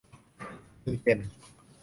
[0.83, 1.19] นิวเจน